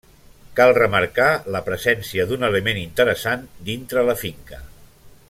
[0.59, 1.27] Cal remarcar
[1.57, 4.65] la presència d'un element interessant dintre la finca.